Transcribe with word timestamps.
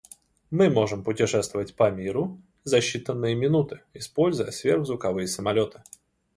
Мы 0.49 0.71
можем 0.71 1.03
путешествовать 1.03 1.75
по 1.75 1.91
миру 1.91 2.41
за 2.63 2.79
считанные 2.79 3.35
минуты, 3.35 3.81
используя 3.93 4.49
сверхзвуковые 4.49 5.27
самолеты. 5.27 5.83